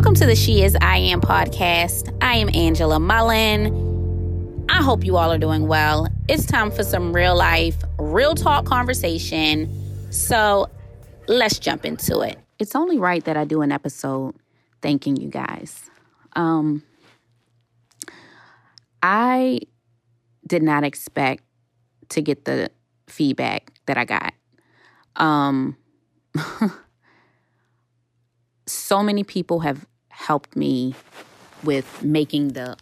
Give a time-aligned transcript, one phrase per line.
[0.00, 2.16] Welcome to the She Is I Am podcast.
[2.22, 4.64] I am Angela Mullen.
[4.70, 6.06] I hope you all are doing well.
[6.26, 9.68] It's time for some real life, real talk conversation.
[10.10, 10.70] So
[11.28, 12.38] let's jump into it.
[12.58, 14.36] It's only right that I do an episode
[14.80, 15.90] thanking you guys.
[16.34, 16.82] Um,
[19.02, 19.60] I
[20.46, 21.44] did not expect
[22.08, 22.70] to get the
[23.06, 24.32] feedback that I got.
[25.16, 25.76] Um,
[28.66, 29.86] so many people have
[30.20, 30.94] helped me
[31.64, 32.76] with making the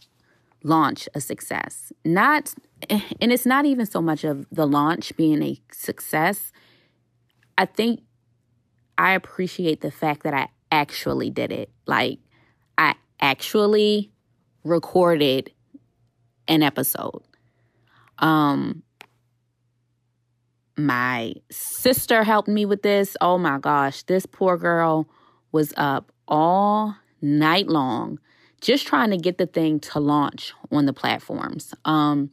[0.65, 1.93] launch a success.
[2.05, 2.53] Not
[2.91, 6.53] and it's not even so much of the launch being a success.
[7.57, 8.03] I think
[8.97, 11.71] I appreciate the fact that I actually did it.
[11.87, 12.19] Like
[12.77, 14.11] I actually
[14.65, 15.53] recorded
[16.49, 17.23] an episode.
[18.19, 18.83] Um
[20.77, 23.17] my sister helped me with this.
[23.21, 25.09] Oh my gosh, this poor girl
[25.51, 28.19] was up all night long
[28.61, 31.75] just trying to get the thing to launch on the platforms.
[31.85, 32.31] Um,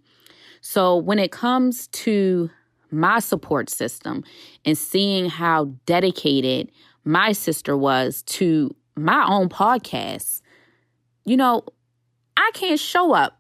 [0.61, 2.50] so when it comes to
[2.91, 4.23] my support system
[4.63, 6.72] and seeing how dedicated
[7.03, 10.41] my sister was to my own podcast,
[11.25, 11.63] you know,
[12.38, 13.39] I can't show up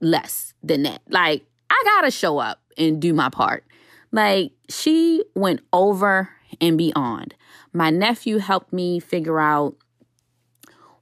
[0.00, 1.02] less than that.
[1.08, 3.64] Like, I gotta show up and do my part.
[4.10, 7.34] Like, she went over and beyond.
[7.72, 9.76] My nephew helped me figure out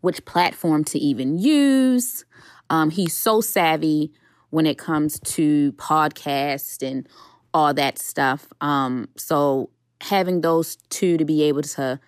[0.02, 2.24] which platform to even use.
[2.68, 4.12] Um, he's so savvy
[4.50, 7.08] when it comes to podcast and
[7.54, 8.46] all that stuff.
[8.60, 9.70] Um, so
[10.02, 11.98] having those two to be able to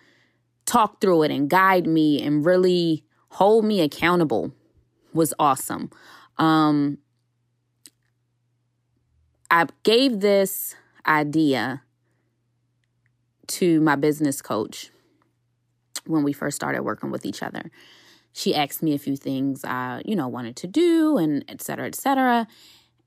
[0.65, 4.51] talk through it and guide me and really hold me accountable
[5.13, 5.89] was awesome.
[6.37, 6.97] Um,
[9.49, 10.75] I gave this
[11.07, 11.83] idea
[13.47, 14.89] to my business coach
[16.07, 17.71] when we first started working with each other.
[18.33, 21.87] She asked me a few things I, you know, wanted to do and et cetera,
[21.87, 22.47] et cetera.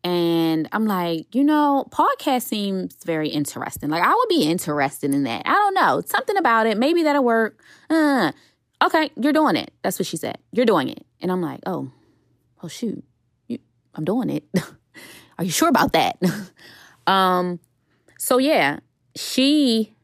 [0.04, 3.90] And I'm like, you know, podcast seems very interesting.
[3.90, 5.42] Like, I would be interested in that.
[5.44, 6.02] I don't know.
[6.06, 6.78] Something about it.
[6.78, 7.60] Maybe that'll work.
[7.90, 8.32] Uh,
[8.82, 9.72] okay, you're doing it.
[9.82, 10.38] That's what she said.
[10.52, 11.04] You're doing it.
[11.20, 11.90] And I'm like, oh,
[12.62, 13.04] oh, shoot.
[13.48, 13.58] You,
[13.94, 14.44] I'm doing it.
[15.38, 16.18] Are you sure about that?
[17.06, 17.58] um,
[18.18, 18.78] so, yeah,
[19.16, 19.94] she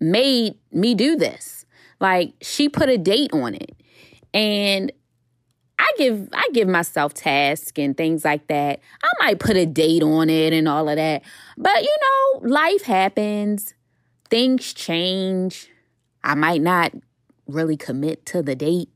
[0.00, 1.66] made me do this.
[2.02, 3.74] Like she put a date on it.
[4.34, 4.92] And
[5.78, 8.80] I give I give myself tasks and things like that.
[9.02, 11.22] I might put a date on it and all of that.
[11.56, 13.74] But you know, life happens.
[14.28, 15.70] Things change.
[16.24, 16.92] I might not
[17.46, 18.90] really commit to the date.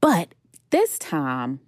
[0.00, 0.34] But
[0.70, 1.60] this time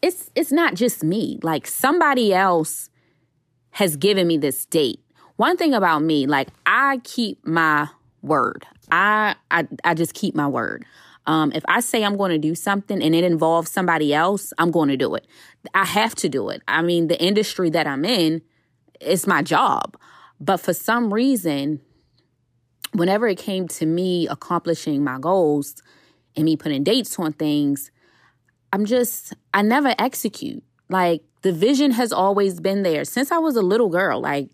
[0.00, 1.38] it's it's not just me.
[1.42, 2.88] Like somebody else
[3.72, 5.04] has given me this date
[5.36, 7.88] one thing about me, like I keep my
[8.24, 8.66] word.
[8.90, 10.84] I I, I just keep my word.
[11.26, 14.70] Um, if I say I'm going to do something and it involves somebody else, I'm
[14.70, 15.26] going to do it.
[15.72, 16.62] I have to do it.
[16.68, 18.42] I mean, the industry that I'm in,
[19.00, 19.96] it's my job.
[20.38, 21.80] But for some reason,
[22.92, 25.82] whenever it came to me accomplishing my goals
[26.36, 27.90] and me putting dates on things,
[28.72, 30.62] I'm just, I never execute.
[30.90, 34.20] Like the vision has always been there since I was a little girl.
[34.20, 34.50] Like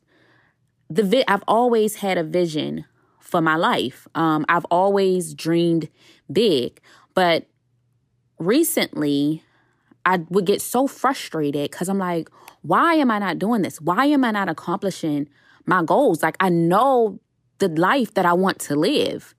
[0.88, 2.84] the vi- I've always had a vision
[3.30, 4.06] for my life.
[4.14, 5.88] Um, I've always dreamed
[6.30, 6.80] big,
[7.14, 7.46] but
[8.38, 9.42] recently
[10.04, 12.28] I would get so frustrated because I'm like,
[12.62, 13.80] why am I not doing this?
[13.80, 15.28] Why am I not accomplishing
[15.66, 16.22] my goals?
[16.22, 17.20] Like I know
[17.58, 19.34] the life that I want to live.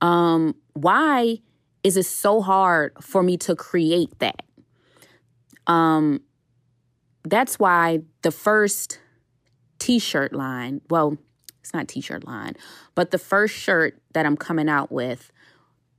[0.00, 1.38] Um, why
[1.82, 4.42] is it so hard for me to create that?
[5.66, 6.20] Um,
[7.24, 8.98] that's why the first
[9.78, 10.80] t-shirt line.
[10.90, 11.18] Well,
[11.62, 12.54] it's not t-shirt line,
[12.94, 15.30] but the first shirt that I'm coming out with,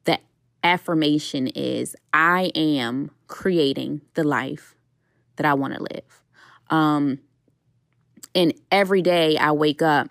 [0.03, 0.19] the
[0.63, 4.75] affirmation is I am creating the life
[5.37, 6.21] that I want to live.
[6.69, 7.19] Um
[8.35, 10.09] and every day I wake up,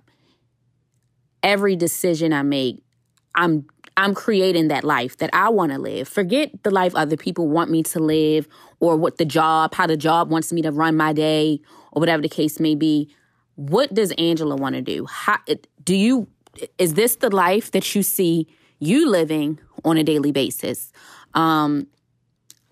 [1.42, 2.82] every decision I make,
[3.34, 6.08] I'm I'm creating that life that I want to live.
[6.08, 8.48] Forget the life other people want me to live
[8.80, 11.60] or what the job, how the job wants me to run my day
[11.92, 13.14] or whatever the case may be
[13.56, 15.06] what does Angela want to do?
[15.06, 15.38] How
[15.84, 16.28] do you
[16.78, 18.46] is this the life that you see
[18.78, 20.92] you living on a daily basis?
[21.34, 21.86] Um,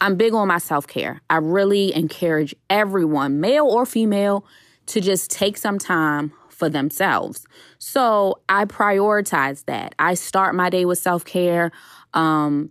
[0.00, 1.20] I'm big on my self care.
[1.28, 4.46] I really encourage everyone, male or female,
[4.86, 7.46] to just take some time for themselves.
[7.78, 9.94] So I prioritize that.
[9.98, 11.70] I start my day with self care,
[12.14, 12.70] um,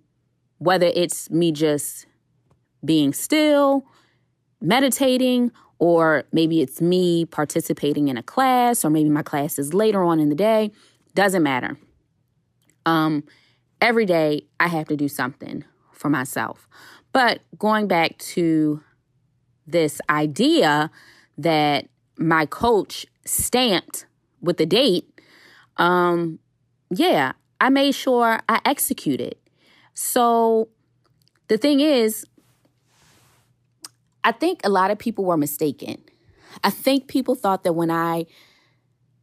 [0.57, 2.07] whether it's me just
[2.83, 3.85] being still,
[4.61, 10.03] meditating, or maybe it's me participating in a class, or maybe my class is later
[10.03, 10.71] on in the day.
[11.15, 11.77] Doesn't matter.
[12.85, 13.23] Um,
[13.81, 16.67] every day I have to do something for myself.
[17.11, 18.83] But going back to
[19.65, 20.91] this idea
[21.37, 21.87] that
[22.17, 24.05] my coach stamped
[24.41, 25.21] with the date,
[25.77, 26.39] um,
[26.89, 29.35] yeah, I made sure I executed.
[29.93, 30.69] So
[31.47, 32.25] the thing is,
[34.23, 36.03] I think a lot of people were mistaken.
[36.63, 38.25] I think people thought that when I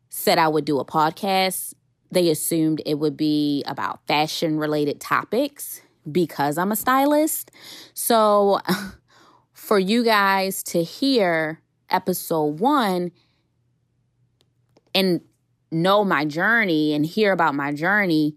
[0.09, 1.75] said I would do a podcast,
[2.11, 7.51] they assumed it would be about fashion related topics because I'm a stylist.
[7.95, 8.61] So
[9.53, 11.61] for you guys to hear
[11.91, 13.13] episode one
[14.95, 15.21] and
[15.71, 18.37] know my journey and hear about my journey,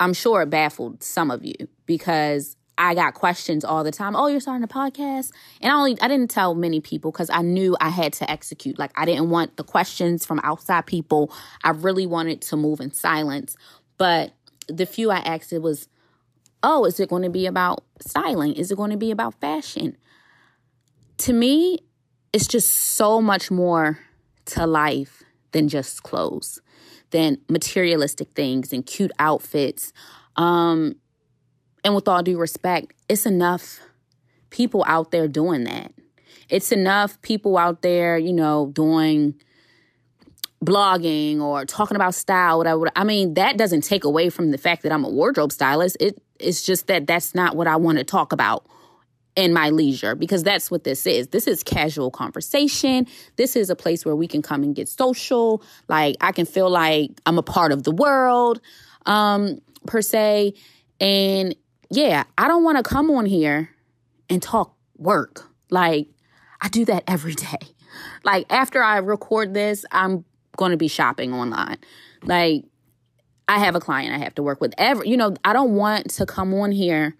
[0.00, 1.54] I'm sure it baffled some of you
[1.86, 4.16] because I got questions all the time.
[4.16, 7.42] Oh, you're starting a podcast, and I only I didn't tell many people because I
[7.42, 8.78] knew I had to execute.
[8.78, 11.30] Like I didn't want the questions from outside people.
[11.62, 13.54] I really wanted to move in silence.
[13.98, 14.32] But
[14.66, 15.88] the few I asked, it was,
[16.62, 18.54] oh, is it going to be about styling?
[18.54, 19.98] Is it going to be about fashion?
[21.18, 21.80] To me,
[22.32, 23.98] it's just so much more
[24.46, 25.22] to life
[25.52, 26.62] than just clothes,
[27.10, 29.92] than materialistic things and cute outfits.
[30.36, 30.96] Um,
[31.84, 33.80] and with all due respect, it's enough
[34.50, 35.92] people out there doing that.
[36.48, 39.34] It's enough people out there, you know, doing
[40.64, 42.90] blogging or talking about style, whatever.
[42.94, 45.96] I mean, that doesn't take away from the fact that I'm a wardrobe stylist.
[46.00, 48.66] It it's just that that's not what I want to talk about
[49.36, 51.28] in my leisure because that's what this is.
[51.28, 53.06] This is casual conversation.
[53.36, 55.62] This is a place where we can come and get social.
[55.88, 58.60] Like I can feel like I'm a part of the world
[59.06, 60.52] um per se
[61.00, 61.54] and
[61.90, 63.70] yeah, I don't want to come on here
[64.28, 65.48] and talk work.
[65.70, 66.08] Like,
[66.60, 67.58] I do that every day.
[68.22, 70.24] Like, after I record this, I'm
[70.56, 71.78] going to be shopping online.
[72.22, 72.64] Like,
[73.48, 74.72] I have a client I have to work with.
[74.78, 77.16] Every, you know, I don't want to come on here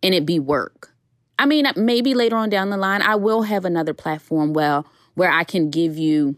[0.00, 0.94] and it be work.
[1.40, 5.30] I mean, maybe later on down the line, I will have another platform well where
[5.30, 6.36] I can give you,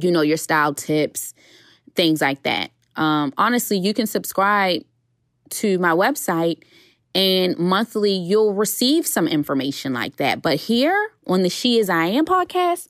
[0.00, 1.34] you know, your style tips,
[1.96, 2.70] things like that.
[2.94, 4.82] Um, honestly, you can subscribe
[5.52, 6.62] to my website
[7.14, 10.42] and monthly you'll receive some information like that.
[10.42, 12.88] But here on the She Is I Am podcast,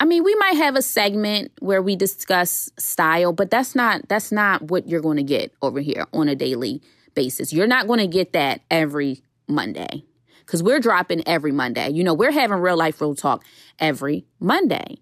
[0.00, 4.30] I mean, we might have a segment where we discuss style, but that's not that's
[4.30, 6.82] not what you're going to get over here on a daily
[7.14, 7.52] basis.
[7.52, 10.04] You're not going to get that every Monday
[10.40, 11.90] because we're dropping every Monday.
[11.90, 13.44] You know, we're having real life real talk
[13.78, 14.98] every Monday.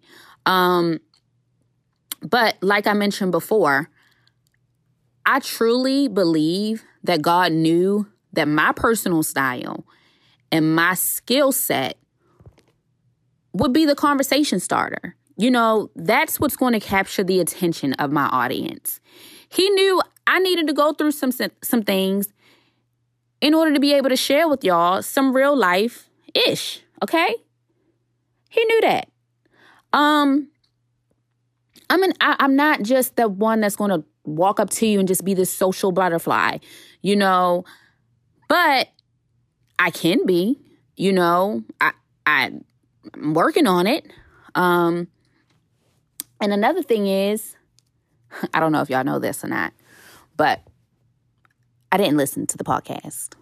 [0.47, 1.01] Um,
[2.23, 3.91] but like I mentioned before,
[5.27, 9.85] I truly believe that God knew that my personal style
[10.53, 11.99] and my skill set
[13.53, 15.17] would be the conversation starter.
[15.37, 19.01] You know, that's what's going to capture the attention of my audience.
[19.49, 21.33] He knew I needed to go through some
[21.63, 22.29] some things
[23.41, 27.35] in order to be able to share with y'all some real life ish, okay?
[28.49, 29.09] He knew that.
[29.93, 30.49] Um
[31.91, 34.99] I mean I, I'm not just the one that's going to walk up to you
[34.99, 36.59] and just be this social butterfly,
[37.03, 37.65] you know.
[38.49, 38.89] But
[39.79, 40.59] I can be,
[40.97, 41.63] you know.
[41.81, 41.93] I
[42.27, 42.53] I
[43.15, 44.07] I'm working on it.
[44.55, 45.09] Um
[46.41, 47.57] and another thing is
[48.55, 49.73] I don't know if y'all know this or not,
[50.37, 50.63] but
[51.93, 53.35] I didn't listen to the podcast.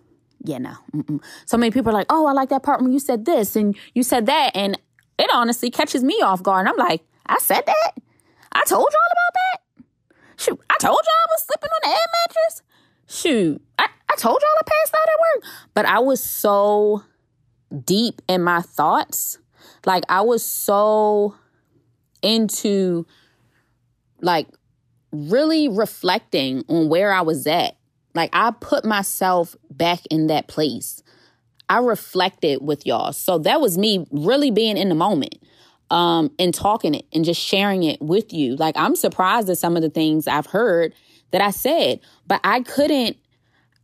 [0.43, 0.75] Yeah, no.
[0.95, 1.23] Mm-mm.
[1.47, 3.75] So many people are like, "Oh, I like that part when you said this and
[3.95, 4.79] you said that," and
[5.19, 6.67] it honestly catches me off guard.
[6.67, 7.93] And I'm like, "I said that?
[8.53, 9.64] I told y'all about that."
[10.37, 12.63] Shoot, I told y'all I was sleeping on the air mattress.
[13.07, 15.53] Shoot, I, I told y'all I passed out at work.
[15.75, 17.03] But I was so
[17.85, 19.39] deep in my thoughts.
[19.87, 21.35] Like I was so
[22.23, 23.07] into
[24.21, 24.49] like
[25.13, 27.77] really reflecting on where I was at.
[28.15, 31.03] Like I put myself back in that place.
[31.69, 33.13] I reflected with y'all.
[33.13, 35.37] So that was me really being in the moment
[35.91, 38.57] um, and talking it and just sharing it with you.
[38.57, 40.95] Like I'm surprised at some of the things I've heard
[41.31, 43.17] that I said, but I couldn't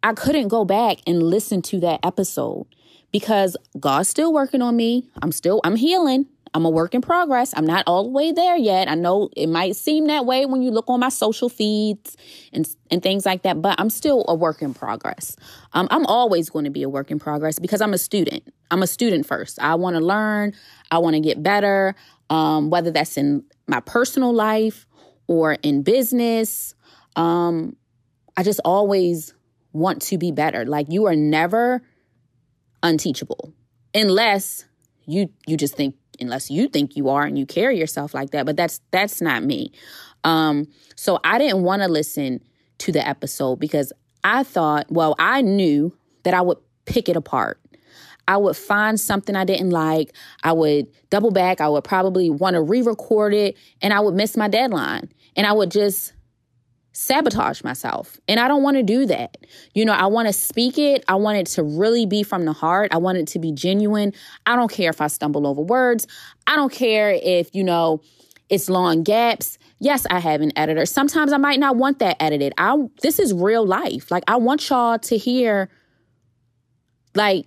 [0.02, 2.66] I couldn't go back and listen to that episode
[3.12, 5.08] because God's still working on me.
[5.20, 6.26] I'm still I'm healing.
[6.52, 7.54] I'm a work in progress.
[7.56, 8.88] I'm not all the way there yet.
[8.88, 12.16] I know it might seem that way when you look on my social feeds
[12.52, 15.36] and and things like that, but I'm still a work in progress.
[15.72, 18.52] Um, I'm always going to be a work in progress because I'm a student.
[18.70, 19.60] I'm a student first.
[19.60, 20.54] I want to learn.
[20.90, 21.94] I want to get better.
[22.30, 24.86] Um, whether that's in my personal life
[25.26, 26.74] or in business.
[27.16, 27.76] Um,
[28.36, 29.34] I just always
[29.72, 30.64] want to be better.
[30.64, 31.82] Like you are never
[32.82, 33.52] unteachable
[33.94, 34.64] unless
[35.06, 38.46] you you just think unless you think you are and you carry yourself like that
[38.46, 39.72] but that's that's not me
[40.24, 42.40] um so i didn't want to listen
[42.80, 43.92] to the episode because
[44.24, 47.60] I thought, well, I knew that I would pick it apart.
[48.28, 50.12] I would find something I didn't like.
[50.42, 51.60] I would double back.
[51.60, 55.10] I would probably want to re record it and I would miss my deadline.
[55.36, 56.12] And I would just
[56.92, 58.18] sabotage myself.
[58.28, 59.36] And I don't want to do that.
[59.74, 61.04] You know, I want to speak it.
[61.08, 62.92] I want it to really be from the heart.
[62.92, 64.12] I want it to be genuine.
[64.46, 66.06] I don't care if I stumble over words.
[66.46, 68.00] I don't care if, you know,
[68.48, 69.58] it's long gaps.
[69.78, 70.84] Yes, I have an editor.
[70.84, 72.52] Sometimes I might not want that edited.
[72.58, 74.10] I this is real life.
[74.10, 75.70] Like I want y'all to hear
[77.14, 77.46] like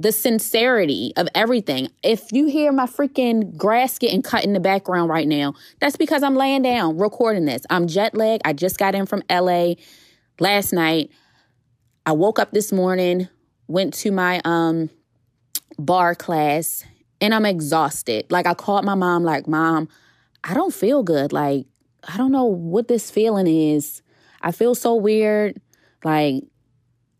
[0.00, 1.90] the sincerity of everything.
[2.02, 6.22] If you hear my freaking grass getting cut in the background right now, that's because
[6.22, 7.62] I'm laying down recording this.
[7.68, 8.42] I'm jet lagged.
[8.44, 9.74] I just got in from LA
[10.38, 11.10] last night.
[12.06, 13.28] I woke up this morning,
[13.66, 14.88] went to my um
[15.78, 16.84] barre class,
[17.20, 18.30] and I'm exhausted.
[18.30, 19.88] Like I called my mom like, "Mom,
[20.44, 21.32] I don't feel good.
[21.32, 21.66] Like
[22.06, 24.02] I don't know what this feeling is.
[24.40, 25.60] I feel so weird.
[26.04, 26.44] Like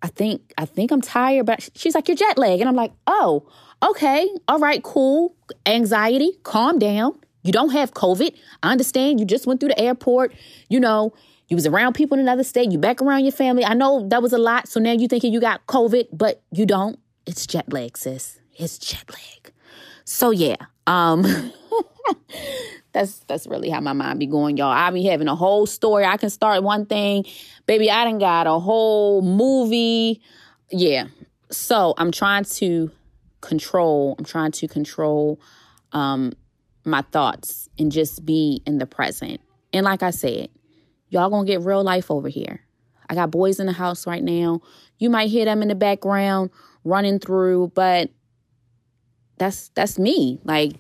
[0.03, 2.61] I think I think I'm tired, but she's like, you're jet lag.
[2.61, 3.49] And I'm like, oh,
[3.83, 5.35] okay, all right, cool.
[5.67, 7.19] Anxiety, calm down.
[7.43, 8.35] You don't have COVID.
[8.63, 10.35] I understand you just went through the airport.
[10.69, 11.15] You know,
[11.49, 12.71] you was around people in another state.
[12.71, 13.65] You back around your family.
[13.65, 14.69] I know that was a lot.
[14.69, 16.99] So now you thinking you got COVID, but you don't.
[17.27, 18.39] It's jet lag, sis.
[18.55, 19.53] It's jet lag.
[20.09, 20.57] So yeah.
[20.87, 21.23] Um
[22.93, 24.71] that's that's really how my mind be going, y'all.
[24.71, 26.07] I be having a whole story.
[26.07, 27.27] I can start one thing,
[27.67, 27.91] baby.
[27.91, 30.23] I done got a whole movie.
[30.71, 31.09] Yeah.
[31.51, 32.91] So I'm trying to
[33.43, 34.17] control.
[34.19, 35.43] I'm trying to control
[35.93, 36.33] um,
[36.87, 39.43] my thoughts and just be in the present.
[39.75, 40.49] And like I said,
[41.11, 42.63] y'all gonna get real life over here.
[43.11, 44.63] I got boys in the house right now.
[44.99, 46.49] You might hear them in the background
[46.83, 48.11] running through, but
[49.39, 50.39] that's that's me.
[50.45, 50.73] Like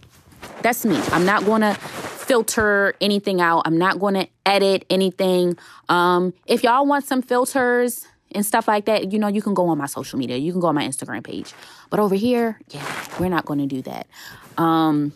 [0.62, 0.96] that's me.
[1.12, 3.62] I'm not going to filter anything out.
[3.64, 5.56] I'm not going to edit anything.
[5.88, 9.68] Um, if y'all want some filters and stuff like that, you know, you can go
[9.68, 10.36] on my social media.
[10.36, 11.54] You can go on my Instagram page.
[11.90, 14.06] But over here, yeah, we're not going to do that.
[14.58, 15.12] Um,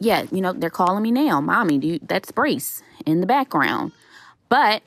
[0.00, 1.40] yeah, you know, they're calling me now.
[1.40, 3.92] Mommy, do you, that's Brace in the background.
[4.48, 4.82] But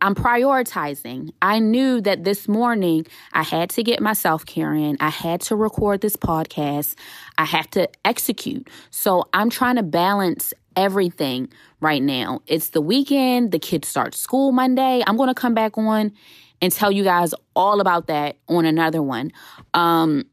[0.00, 1.32] I'm prioritizing.
[1.42, 4.96] I knew that this morning I had to get my self care in.
[5.00, 6.94] I had to record this podcast.
[7.36, 8.68] I have to execute.
[8.90, 11.48] So I'm trying to balance everything
[11.80, 12.40] right now.
[12.46, 13.52] It's the weekend.
[13.52, 15.02] The kids start school Monday.
[15.06, 16.12] I'm going to come back on
[16.60, 19.32] and tell you guys all about that on another one.
[19.74, 20.24] Um,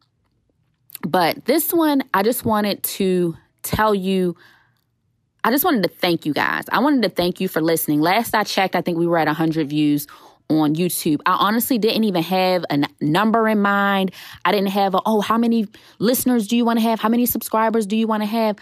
[1.07, 4.35] but this one, I just wanted to tell you
[5.45, 6.63] I just wanted to thank you guys.
[6.71, 8.01] I wanted to thank you for listening.
[8.01, 10.07] Last I checked, I think we were at 100 views
[10.49, 11.21] on YouTube.
[11.27, 14.11] I honestly didn't even have a n- number in mind.
[14.43, 15.67] I didn't have a, oh, how many
[15.99, 16.99] listeners do you want to have?
[16.99, 18.57] How many subscribers do you want to have?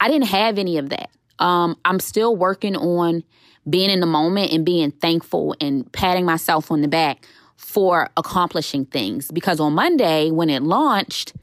[0.00, 1.10] I didn't have any of that.
[1.38, 3.22] Um, I'm still working on
[3.70, 7.24] being in the moment and being thankful and patting myself on the back
[7.56, 9.30] for accomplishing things.
[9.30, 11.34] Because on Monday, when it launched,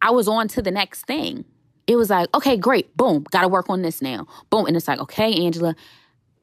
[0.00, 1.44] I was on to the next thing
[1.88, 4.26] it was like, okay, great, boom, got to work on this now.
[4.50, 4.66] Boom.
[4.66, 5.74] And it's like, okay, Angela,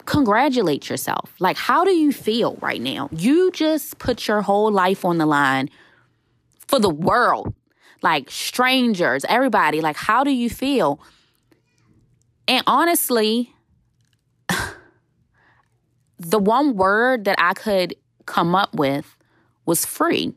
[0.06, 1.34] congratulate yourself.
[1.40, 3.10] Like, how do you feel right now?
[3.12, 5.70] You just put your whole life on the line
[6.68, 7.54] for the world,
[8.02, 9.82] like strangers, everybody.
[9.82, 11.00] Like, how do you feel?
[12.48, 13.54] And honestly,
[16.18, 19.16] the one word that I could come up with
[19.68, 20.34] was free.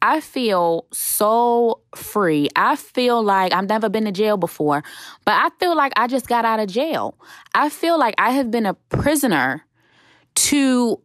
[0.00, 2.48] I feel so free.
[2.56, 4.82] I feel like I've never been to jail before,
[5.24, 7.16] but I feel like I just got out of jail.
[7.54, 9.64] I feel like I have been a prisoner
[10.36, 11.00] to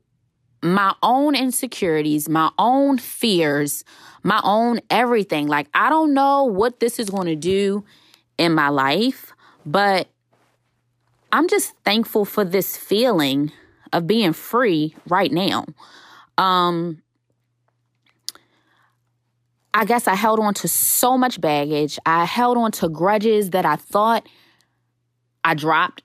[0.62, 3.84] my own insecurities, my own fears,
[4.24, 5.48] my own everything.
[5.48, 7.84] Like, I don't know what this is going to do
[8.38, 9.34] in my life,
[9.66, 10.08] but
[11.32, 13.52] I'm just thankful for this feeling
[13.92, 15.66] of being free right now.
[16.38, 17.03] Um,
[19.74, 21.98] I guess I held on to so much baggage.
[22.06, 24.28] I held on to grudges that I thought
[25.44, 26.04] I dropped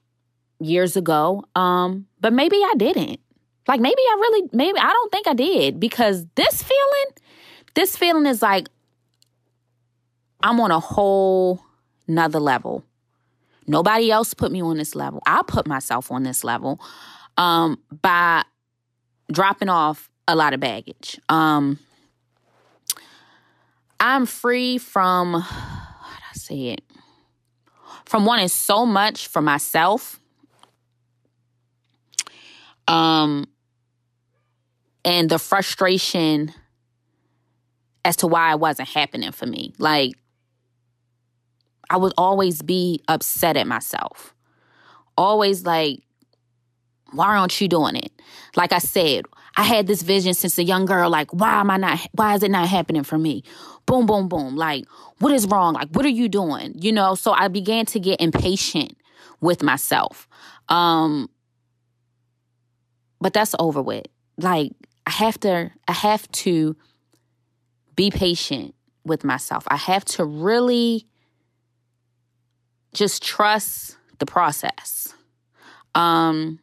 [0.60, 1.44] years ago.
[1.54, 3.20] Um, but maybe I didn't.
[3.66, 7.06] Like maybe I really maybe I don't think I did because this feeling,
[7.74, 8.68] this feeling is like
[10.42, 11.62] I'm on a whole
[12.06, 12.84] nother level.
[13.66, 15.22] Nobody else put me on this level.
[15.26, 16.80] I put myself on this level
[17.36, 18.44] um, by
[19.30, 21.20] dropping off a lot of baggage.
[21.28, 21.78] Um,
[24.00, 26.82] I'm free from, how do I say it?
[28.04, 30.20] From wanting so much for myself.
[32.86, 33.46] Um,
[35.04, 36.52] and the frustration
[38.04, 39.74] as to why it wasn't happening for me.
[39.78, 40.12] Like,
[41.90, 44.34] I would always be upset at myself.
[45.16, 46.00] Always like,
[47.12, 48.12] Why aren't you doing it?
[48.56, 49.24] Like I said,
[49.58, 51.10] I had this vision since a young girl.
[51.10, 53.42] Like, why am I not, why is it not happening for me?
[53.86, 54.54] Boom, boom, boom.
[54.54, 54.84] Like,
[55.18, 55.74] what is wrong?
[55.74, 56.74] Like, what are you doing?
[56.76, 58.96] You know, so I began to get impatient
[59.40, 60.28] with myself.
[60.68, 61.28] Um,
[63.20, 64.06] but that's over with.
[64.36, 64.70] Like,
[65.08, 66.76] I have to, I have to
[67.96, 69.64] be patient with myself.
[69.66, 71.08] I have to really
[72.94, 75.12] just trust the process.
[75.96, 76.60] Um,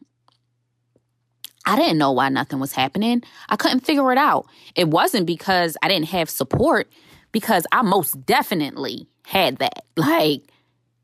[1.66, 3.22] I didn't know why nothing was happening.
[3.48, 4.46] I couldn't figure it out.
[4.76, 6.88] It wasn't because I didn't have support,
[7.32, 9.84] because I most definitely had that.
[9.96, 10.42] Like,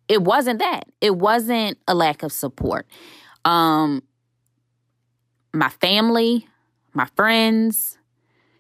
[0.09, 0.85] it wasn't that.
[1.01, 2.87] It wasn't a lack of support.
[3.45, 4.03] Um,
[5.55, 6.47] my family,
[6.93, 7.97] my friends,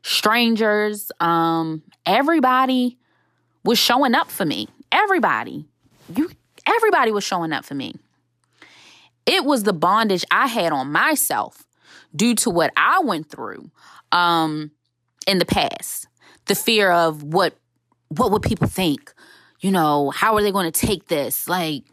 [0.02, 2.98] strangers, um, everybody
[3.64, 4.68] was showing up for me.
[4.90, 5.66] Everybody.
[6.14, 6.30] You
[6.66, 7.94] everybody was showing up for me.
[9.26, 11.64] It was the bondage I had on myself
[12.14, 13.70] due to what I went through
[14.10, 14.70] um,
[15.26, 16.08] in the past.
[16.46, 17.56] The fear of what
[18.08, 19.12] what would people think?
[19.60, 21.48] You know, how are they going to take this?
[21.48, 21.84] Like,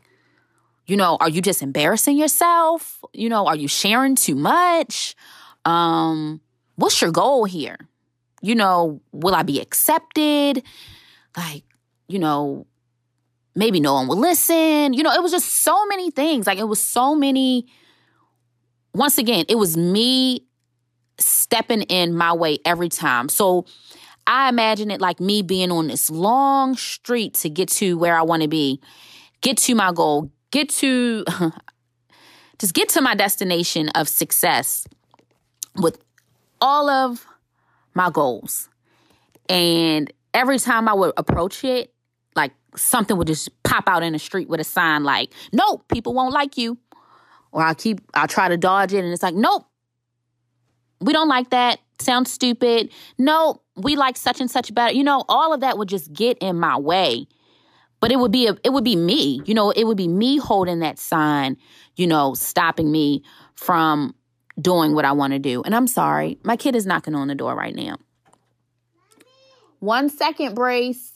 [0.85, 3.03] you know, are you just embarrassing yourself?
[3.13, 5.15] You know, are you sharing too much?
[5.65, 6.41] Um,
[6.75, 7.77] what's your goal here?
[8.41, 10.63] You know, will I be accepted?
[11.37, 11.63] Like,
[12.07, 12.65] you know,
[13.55, 14.93] maybe no one will listen.
[14.93, 16.47] You know, it was just so many things.
[16.47, 17.67] Like, it was so many.
[18.99, 20.45] Once again, it was me
[21.17, 23.29] stepping in my way every time.
[23.29, 23.65] So
[24.27, 28.23] I imagine it like me being on this long street to get to where I
[28.23, 28.81] want to be,
[29.39, 31.23] get to my goal, get to
[32.59, 34.85] just get to my destination of success
[35.77, 35.97] with
[36.59, 37.25] all of
[37.93, 38.67] my goals.
[39.47, 41.93] And every time I would approach it,
[42.35, 46.13] like something would just pop out in the street with a sign like, nope, people
[46.13, 46.77] won't like you.
[47.51, 49.65] Or I'll keep, I'll try to dodge it and it's like, nope,
[51.01, 51.79] we don't like that.
[51.99, 52.91] Sounds stupid.
[53.17, 54.93] No, we like such and such better.
[54.93, 57.27] You know, all of that would just get in my way.
[57.99, 59.41] But it would be a, it would be me.
[59.45, 61.57] You know, it would be me holding that sign,
[61.95, 63.23] you know, stopping me
[63.55, 64.15] from
[64.59, 65.61] doing what I want to do.
[65.63, 67.97] And I'm sorry, my kid is knocking on the door right now.
[69.79, 71.13] One second, Brace.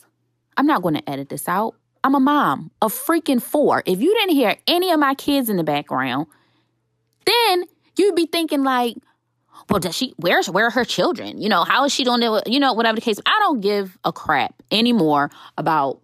[0.56, 1.74] I'm not going to edit this out.
[2.04, 3.82] I'm a mom of freaking four.
[3.86, 6.26] If you didn't hear any of my kids in the background,
[7.24, 7.64] then
[7.96, 8.96] you'd be thinking like,
[9.70, 10.12] well, does she?
[10.18, 11.40] Where's where are her children?
[11.40, 12.46] You know, how is she doing it?
[12.46, 13.18] You know, whatever the case.
[13.24, 16.02] I don't give a crap anymore about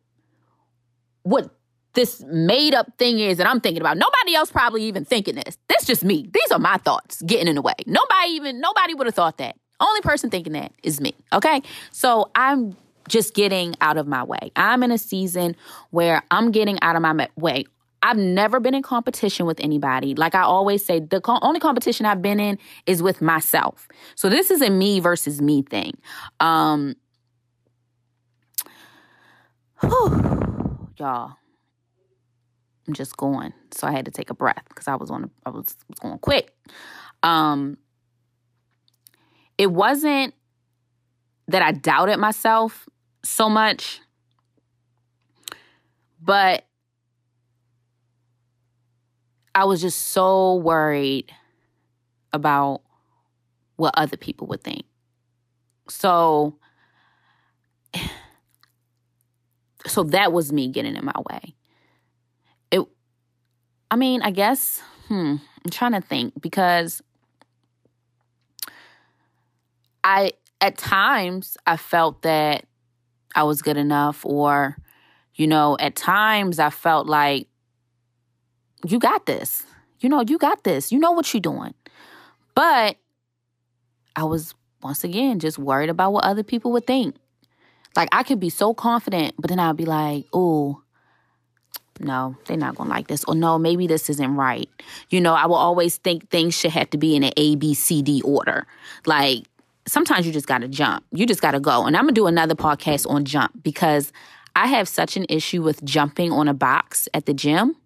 [1.23, 1.55] what
[1.93, 3.99] this made up thing is that I'm thinking about.
[3.99, 5.59] Nobody else probably even thinking this.
[5.69, 6.31] That's just me.
[6.33, 7.75] These are my thoughts getting in the way.
[7.87, 9.57] Nobody even nobody would have thought that.
[9.81, 11.15] Only person thinking that is me.
[11.33, 11.61] Okay,
[11.91, 12.77] so I'm
[13.11, 14.53] just getting out of my way.
[14.57, 15.57] I'm in a season
[15.91, 17.65] where I'm getting out of my way
[18.03, 20.15] I've never been in competition with anybody.
[20.15, 23.89] Like I always say, the co- only competition I've been in is with myself.
[24.15, 25.99] So this is a me versus me thing.
[26.41, 26.97] Um,
[29.81, 31.35] whew, y'all,
[32.89, 33.53] I'm just going.
[33.73, 35.31] So I had to take a breath because I was on.
[35.45, 36.55] I was, was going quick.
[37.23, 37.77] Um,
[39.59, 40.33] it wasn't
[41.49, 42.89] that I doubted myself
[43.23, 44.01] so much,
[46.21, 46.65] but
[49.55, 51.33] I was just so worried
[52.33, 52.83] about
[53.77, 54.85] what other people would think.
[55.89, 56.57] So
[59.87, 61.55] so that was me getting in my way.
[62.71, 62.87] It
[63.91, 67.03] I mean, I guess hmm, I'm trying to think because
[70.05, 72.67] I at times I felt that
[73.35, 74.77] I was good enough or
[75.35, 77.47] you know, at times I felt like
[78.85, 79.65] you got this.
[80.01, 80.93] You know, you got this.
[80.93, 81.75] You know what you're doing.
[82.55, 82.97] But
[84.17, 87.17] I was once again just worried about what other people would think.
[87.97, 90.83] Like I could be so confident, but then I'd be like, oh,
[91.99, 93.25] no, they're not gonna like this.
[93.25, 94.69] Or no, maybe this isn't right.
[95.11, 97.75] You know, I will always think things should have to be in an A, B,
[97.75, 98.67] C, D order.
[99.05, 99.45] Like
[99.87, 101.05] sometimes you just gotta jump.
[101.13, 101.87] You just gotta go.
[101.87, 104.13] And I'm gonna do another podcast on jump because
[104.57, 107.77] I have such an issue with jumping on a box at the gym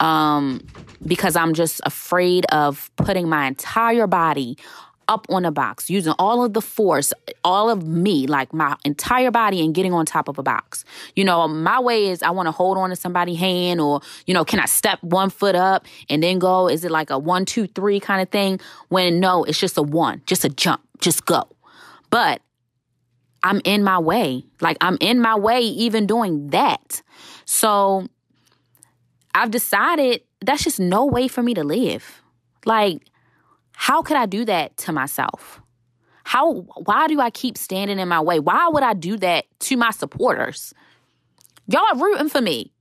[0.00, 0.64] um,
[1.06, 4.56] because I'm just afraid of putting my entire body
[5.08, 9.30] up on a box, using all of the force, all of me, like my entire
[9.30, 10.84] body, and getting on top of a box.
[11.16, 14.34] You know, my way is I want to hold on to somebody's hand, or, you
[14.34, 16.68] know, can I step one foot up and then go?
[16.68, 18.60] Is it like a one, two, three kind of thing?
[18.88, 21.48] When no, it's just a one, just a jump, just go.
[22.10, 22.40] But
[23.42, 24.44] I'm in my way.
[24.60, 27.02] Like I'm in my way even doing that.
[27.44, 28.08] So
[29.34, 32.22] I've decided that's just no way for me to live.
[32.64, 33.02] Like,
[33.80, 35.62] how could I do that to myself?
[36.24, 38.40] How why do I keep standing in my way?
[38.40, 40.74] Why would I do that to my supporters?
[41.68, 42.72] Y'all are rooting for me.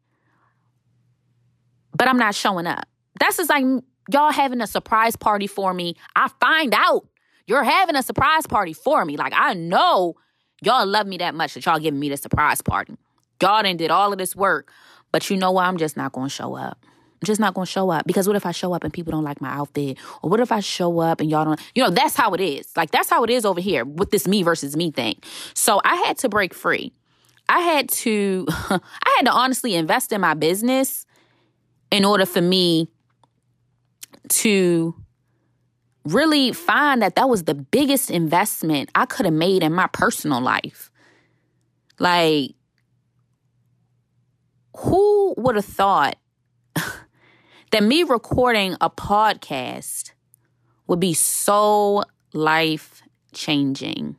[1.95, 2.87] But I'm not showing up.
[3.19, 3.63] That's just like
[4.11, 5.97] y'all having a surprise party for me.
[6.15, 7.07] I find out
[7.45, 9.17] you're having a surprise party for me.
[9.17, 10.15] Like I know
[10.63, 12.95] y'all love me that much that y'all giving me the surprise party.
[13.39, 14.71] Y'all done did all of this work.
[15.11, 15.67] But you know what?
[15.67, 16.83] I'm just not gonna show up.
[17.23, 19.41] Just not gonna show up because what if I show up and people don't like
[19.41, 19.97] my outfit?
[20.21, 22.69] Or what if I show up and y'all don't, you know, that's how it is.
[22.75, 25.15] Like that's how it is over here with this me versus me thing.
[25.53, 26.93] So I had to break free.
[27.49, 31.05] I had to, I had to honestly invest in my business
[31.91, 32.87] in order for me
[34.29, 34.95] to
[36.05, 40.41] really find that that was the biggest investment I could have made in my personal
[40.41, 40.91] life.
[41.99, 42.51] Like,
[44.75, 46.17] who would have thought
[47.71, 50.11] that me recording a podcast
[50.87, 52.03] would be so
[52.33, 53.01] life
[53.33, 54.15] changing.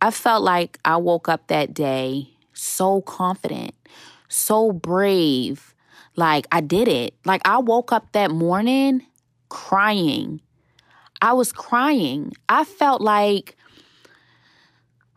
[0.00, 3.74] I felt like I woke up that day so confident,
[4.28, 5.74] so brave.
[6.16, 7.14] Like I did it.
[7.24, 9.02] Like I woke up that morning
[9.48, 10.40] crying.
[11.22, 12.32] I was crying.
[12.48, 13.56] I felt like,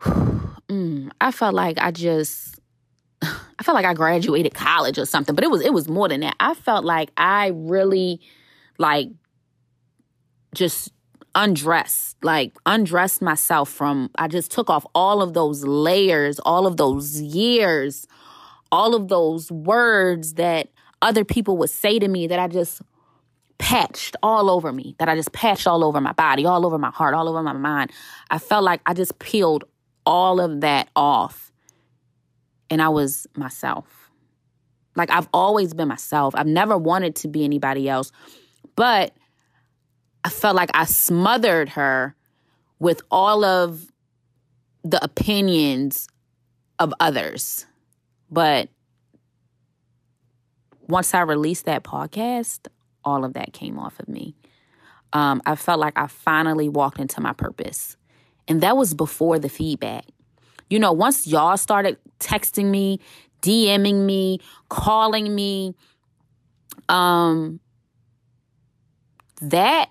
[0.00, 2.57] mm, I felt like I just
[3.58, 6.20] I felt like I graduated college or something, but it was it was more than
[6.20, 6.36] that.
[6.38, 8.20] I felt like I really
[8.78, 9.08] like
[10.54, 10.92] just
[11.34, 16.76] undressed, like undressed myself from I just took off all of those layers, all of
[16.76, 18.06] those years,
[18.70, 20.68] all of those words that
[21.02, 22.80] other people would say to me that I just
[23.58, 26.90] patched all over me, that I just patched all over my body, all over my
[26.90, 27.90] heart, all over my mind.
[28.30, 29.64] I felt like I just peeled
[30.06, 31.47] all of that off
[32.70, 34.10] and I was myself.
[34.96, 36.34] Like I've always been myself.
[36.36, 38.12] I've never wanted to be anybody else.
[38.76, 39.14] But
[40.24, 42.14] I felt like I smothered her
[42.78, 43.90] with all of
[44.84, 46.08] the opinions
[46.78, 47.66] of others.
[48.30, 48.68] But
[50.88, 52.68] once I released that podcast,
[53.04, 54.34] all of that came off of me.
[55.12, 57.96] Um, I felt like I finally walked into my purpose.
[58.46, 60.04] And that was before the feedback.
[60.70, 63.00] You know, once y'all started texting me,
[63.42, 65.74] DMing me, calling me,
[66.88, 67.60] um
[69.40, 69.90] that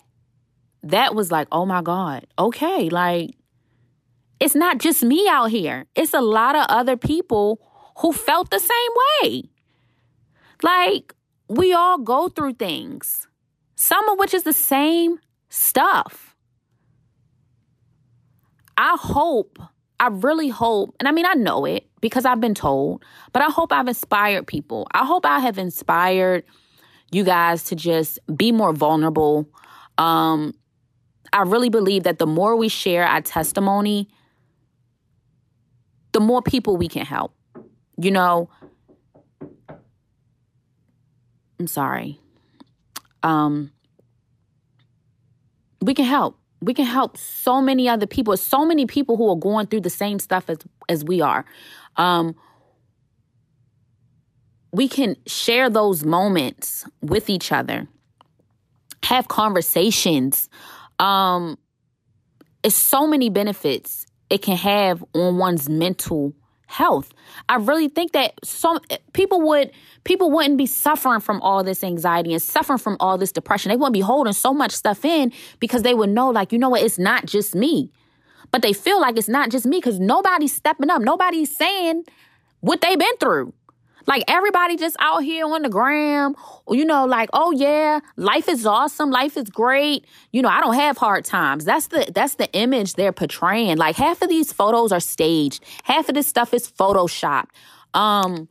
[0.83, 2.27] that was like, "Oh my god.
[2.37, 3.31] Okay, like
[4.39, 5.85] it's not just me out here.
[5.95, 7.59] It's a lot of other people
[7.99, 8.91] who felt the same
[9.23, 9.49] way.
[10.63, 11.13] Like
[11.49, 13.27] we all go through things.
[13.75, 16.35] Some of which is the same stuff.
[18.77, 19.59] I hope
[19.99, 23.47] I really hope, and I mean, I know it because I've been told, but I
[23.47, 24.87] hope I've inspired people.
[24.91, 26.43] I hope I have inspired
[27.11, 29.49] you guys to just be more vulnerable.
[29.97, 30.53] Um,
[31.33, 34.07] I really believe that the more we share our testimony,
[36.11, 37.33] the more people we can help.
[37.99, 38.49] You know,
[41.59, 42.19] I'm sorry.
[43.23, 43.71] Um,
[45.81, 48.35] we can help we can help so many other people.
[48.37, 51.45] So many people who are going through the same stuff as as we are.
[51.95, 52.35] Um
[54.71, 57.87] we can share those moments with each other
[59.03, 60.49] have conversations.
[60.99, 61.57] Um
[62.63, 66.33] it's so many benefits it can have on one's mental
[66.67, 67.13] health.
[67.49, 68.79] I really think that some
[69.13, 69.71] people would
[70.03, 73.69] people wouldn't be suffering from all this anxiety and suffering from all this depression.
[73.69, 76.69] They wouldn't be holding so much stuff in because they would know like, you know
[76.69, 77.91] what, it's not just me.
[78.51, 81.01] But they feel like it's not just me because nobody's stepping up.
[81.01, 82.03] Nobody's saying
[82.61, 83.53] what they've been through.
[84.07, 86.35] Like everybody just out here on the gram,
[86.69, 90.05] you know, like, oh yeah, life is awesome, life is great.
[90.31, 91.65] You know, I don't have hard times.
[91.65, 93.77] That's the that's the image they're portraying.
[93.77, 95.63] Like half of these photos are staged.
[95.83, 97.49] Half of this stuff is photoshopped.
[97.93, 98.47] Um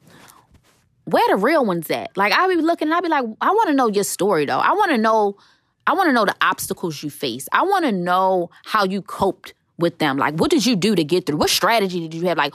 [1.06, 2.14] where the real ones at?
[2.16, 4.58] Like I be looking, and I be like, I want to know your story though.
[4.58, 5.38] I want to know,
[5.86, 7.48] I want to know the obstacles you face.
[7.52, 10.16] I want to know how you coped with them.
[10.16, 11.36] Like, what did you do to get through?
[11.36, 12.38] What strategy did you have?
[12.38, 12.54] Like,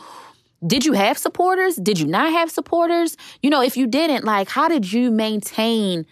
[0.65, 1.75] did you have supporters?
[1.75, 3.17] Did you not have supporters?
[3.41, 6.05] You know, if you didn't, like, how did you maintain,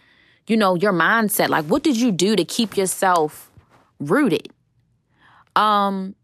[0.47, 1.49] you know, your mindset?
[1.49, 3.51] Like, what did you do to keep yourself
[3.99, 4.49] rooted?
[5.55, 6.15] Um,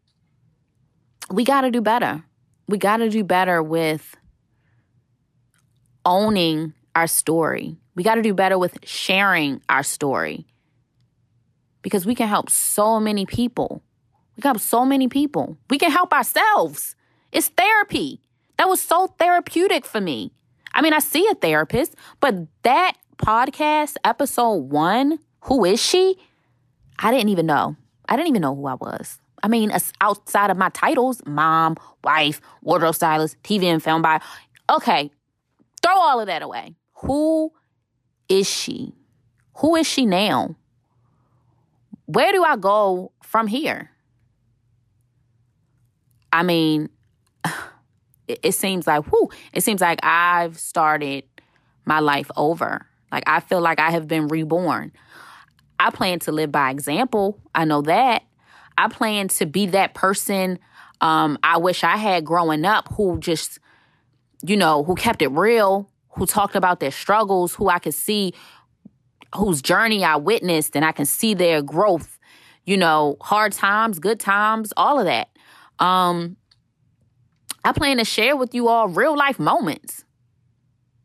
[1.31, 2.23] we got to do better.
[2.67, 4.15] We got to do better with
[6.03, 7.77] owning our story.
[7.95, 10.47] We got to do better with sharing our story
[11.83, 13.83] because we can help so many people.
[14.35, 15.57] We can help so many people.
[15.69, 16.95] We can help ourselves.
[17.31, 18.21] It's therapy.
[18.57, 20.31] That was so therapeutic for me.
[20.73, 26.17] I mean, I see a therapist, but that podcast, episode one, who is she?
[26.99, 27.75] I didn't even know.
[28.07, 29.19] I didn't even know who I was.
[29.43, 34.19] I mean, outside of my titles, mom, wife, wardrobe stylist, TV and film buyer.
[34.69, 35.11] Okay,
[35.81, 36.75] throw all of that away.
[37.03, 37.51] Who
[38.27, 38.93] is she?
[39.57, 40.55] Who is she now?
[42.05, 43.91] Where do I go from here?
[46.33, 46.89] I mean,
[48.27, 51.23] it, it seems like, whoo, it seems like I've started
[51.86, 52.86] my life over.
[53.12, 54.91] Like I feel like I have been reborn.
[55.79, 57.39] I plan to live by example.
[57.53, 58.23] I know that.
[58.77, 60.60] I plan to be that person
[61.01, 63.60] um, I wish I had growing up who just,
[64.43, 68.34] you know, who kept it real, who talked about their struggles, who I could see,
[69.36, 72.17] whose journey I witnessed, and I can see their growth,
[72.65, 75.29] you know, hard times, good times, all of that.
[75.79, 76.38] Um,
[77.65, 80.06] I plan to share with you all real life moments.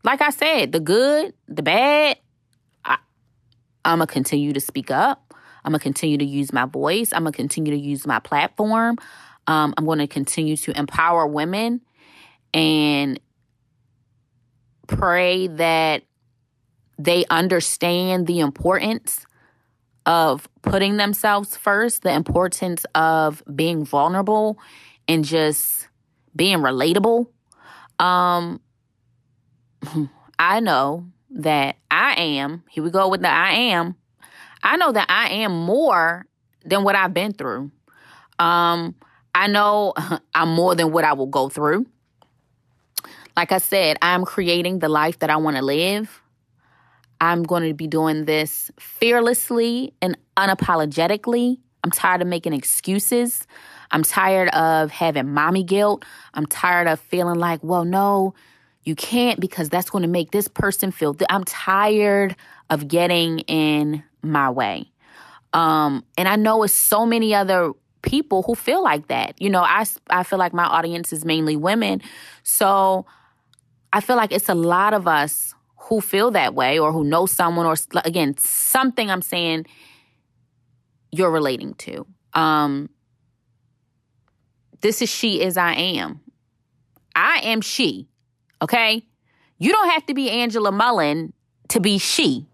[0.05, 2.19] Like I said, the good, the bad,
[2.85, 2.99] I,
[3.83, 5.35] I'm going to continue to speak up.
[5.65, 7.13] I'm going to continue to use my voice.
[7.15, 8.99] I'm going to continue to use my platform.
[9.47, 11.81] Um, I'm going to continue to empower women
[12.53, 13.19] and
[14.87, 16.03] pray that
[16.99, 19.25] they understand the importance
[20.05, 24.59] of putting themselves first, the importance of being vulnerable
[25.09, 25.89] and just
[26.35, 27.27] being relatable.
[27.99, 28.61] Um,
[30.39, 33.95] I know that I am, here we go with the I am.
[34.63, 36.27] I know that I am more
[36.65, 37.71] than what I've been through.
[38.39, 38.95] Um,
[39.35, 39.95] I know
[40.35, 41.87] I'm more than what I will go through.
[43.37, 46.21] Like I said, I'm creating the life that I want to live.
[47.21, 51.59] I'm going to be doing this fearlessly and unapologetically.
[51.85, 53.47] I'm tired of making excuses.
[53.91, 56.05] I'm tired of having mommy guilt.
[56.35, 58.35] I'm tired of feeling like, well, no,
[58.85, 61.15] you can't because that's going to make this person feel.
[61.15, 61.27] Th-.
[61.31, 62.37] I'm tired
[62.69, 64.91] of getting in my way.
[65.53, 67.73] Um, and I know it's so many other
[68.03, 69.41] people who feel like that.
[69.41, 72.01] You know, I, I feel like my audience is mainly women.
[72.43, 73.07] So
[73.93, 77.27] I feel like it's a lot of us who feel that way or who know
[77.27, 77.75] someone or
[78.05, 79.67] again, something I'm saying
[81.11, 82.07] you're relating to.
[82.33, 82.89] Um,
[84.81, 86.21] this is she as I am.
[87.15, 88.09] I am she.
[88.63, 89.05] Okay?
[89.59, 91.33] You don't have to be Angela Mullen
[91.69, 92.47] to be she.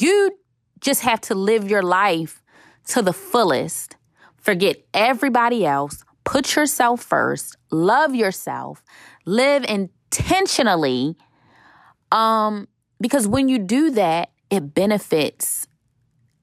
[0.00, 0.38] You
[0.80, 2.42] just have to live your life
[2.88, 3.96] to the fullest.
[4.36, 6.04] Forget everybody else.
[6.24, 7.56] Put yourself first.
[7.70, 8.82] Love yourself.
[9.24, 11.16] Live intentionally.
[12.12, 12.68] Um,
[13.00, 15.66] because when you do that, it benefits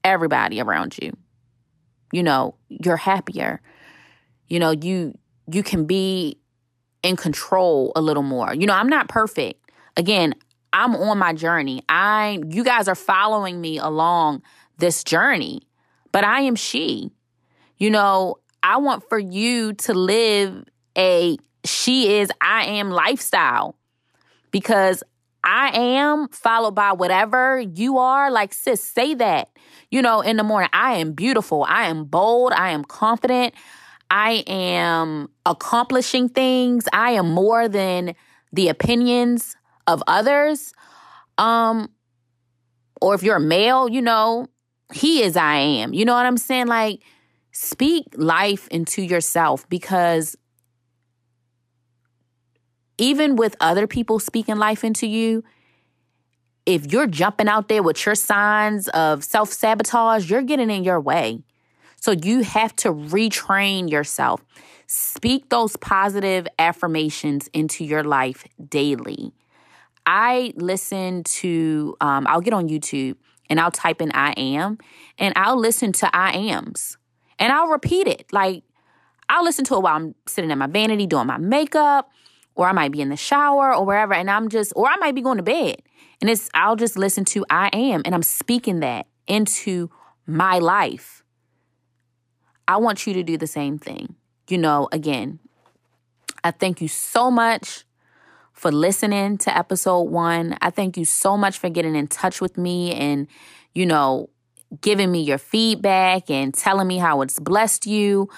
[0.04, 1.16] everybody around you.
[2.12, 3.60] You know, you're happier.
[4.52, 5.16] You know, you
[5.50, 6.36] you can be
[7.02, 8.52] in control a little more.
[8.52, 9.70] You know, I'm not perfect.
[9.96, 10.34] Again,
[10.74, 11.82] I'm on my journey.
[11.88, 14.42] I you guys are following me along
[14.76, 15.62] this journey,
[16.12, 17.10] but I am she.
[17.78, 20.64] You know, I want for you to live
[20.98, 23.74] a she is I am lifestyle
[24.50, 25.02] because
[25.42, 28.30] I am followed by whatever you are.
[28.30, 29.48] Like, sis, say that.
[29.90, 31.64] You know, in the morning, I am beautiful.
[31.66, 32.52] I am bold.
[32.52, 33.54] I am confident.
[34.14, 36.86] I am accomplishing things.
[36.92, 38.14] I am more than
[38.52, 40.74] the opinions of others.
[41.38, 41.88] Um,
[43.00, 44.48] or if you're a male, you know,
[44.92, 45.94] he is I am.
[45.94, 46.66] You know what I'm saying?
[46.66, 47.00] Like,
[47.52, 50.36] speak life into yourself because
[52.98, 55.42] even with other people speaking life into you,
[56.66, 61.00] if you're jumping out there with your signs of self sabotage, you're getting in your
[61.00, 61.42] way.
[62.02, 64.44] So you have to retrain yourself.
[64.88, 69.32] Speak those positive affirmations into your life daily.
[70.04, 73.14] I listen to, um, I'll get on YouTube
[73.48, 74.78] and I'll type in I am
[75.16, 76.98] and I'll listen to I ams
[77.38, 78.26] and I'll repeat it.
[78.32, 78.64] Like
[79.28, 82.10] I'll listen to it while I'm sitting at my vanity doing my makeup
[82.56, 85.14] or I might be in the shower or wherever and I'm just, or I might
[85.14, 85.82] be going to bed
[86.20, 89.88] and it's, I'll just listen to I am and I'm speaking that into
[90.26, 91.21] my life.
[92.72, 94.14] I want you to do the same thing.
[94.48, 95.40] You know, again,
[96.42, 97.84] I thank you so much
[98.54, 100.56] for listening to episode one.
[100.62, 103.26] I thank you so much for getting in touch with me and,
[103.74, 104.30] you know,
[104.80, 108.30] giving me your feedback and telling me how it's blessed you.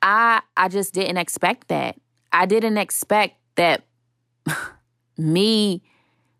[0.00, 1.96] I I just didn't expect that.
[2.32, 3.82] I didn't expect that
[5.18, 5.82] me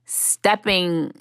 [0.05, 1.12] stepping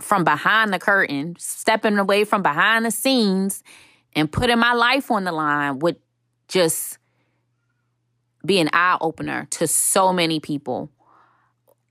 [0.00, 3.64] from behind the curtain, stepping away from behind the scenes
[4.14, 5.96] and putting my life on the line would
[6.48, 6.98] just
[8.44, 10.90] be an eye opener to so many people.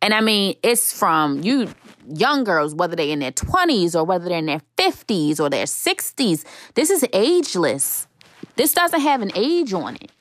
[0.01, 1.69] And I mean, it's from you
[2.07, 5.65] young girls, whether they're in their 20s or whether they're in their 50s or their
[5.65, 6.43] 60s.
[6.75, 8.07] This is ageless.
[8.55, 10.11] This doesn't have an age on it.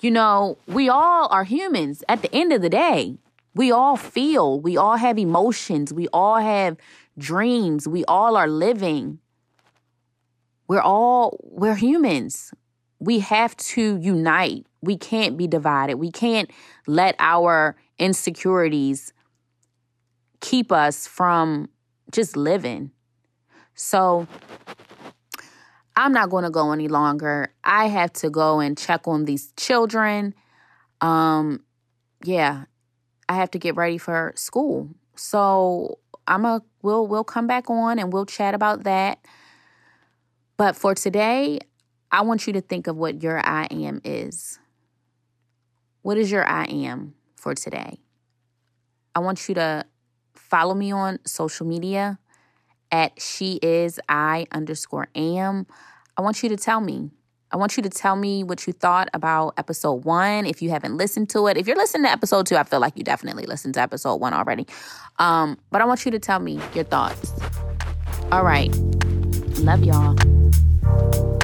[0.00, 3.18] You know, we all are humans at the end of the day.
[3.54, 6.76] We all feel, we all have emotions, we all have
[7.16, 9.18] dreams, we all are living.
[10.68, 12.52] We're all, we're humans.
[13.00, 14.66] We have to unite.
[14.82, 15.96] We can't be divided.
[15.96, 16.50] We can't
[16.86, 19.12] let our insecurities
[20.40, 21.68] keep us from
[22.12, 22.92] just living.
[23.74, 24.26] So
[25.96, 27.52] I'm not going to go any longer.
[27.64, 30.34] I have to go and check on these children.
[31.00, 31.64] Um
[32.24, 32.64] yeah,
[33.28, 34.90] I have to get ready for school.
[35.14, 39.18] So I'm a we'll we'll come back on and we'll chat about that.
[40.58, 41.60] But for today,
[42.10, 44.58] I want you to think of what your I am is.
[46.02, 48.00] What is your I am for today?
[49.14, 49.86] I want you to
[50.34, 52.18] follow me on social media
[52.90, 55.66] at she is I underscore am.
[56.16, 57.12] I want you to tell me.
[57.50, 60.44] I want you to tell me what you thought about episode one.
[60.44, 62.96] If you haven't listened to it, if you're listening to episode two, I feel like
[62.96, 64.66] you definitely listened to episode one already.
[65.18, 67.32] Um, but I want you to tell me your thoughts.
[68.32, 68.74] All right.
[69.60, 70.37] Love y'all
[70.82, 71.37] you